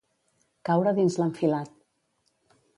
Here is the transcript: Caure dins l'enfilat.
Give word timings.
Caure 0.69 0.95
dins 1.01 1.19
l'enfilat. 1.23 1.71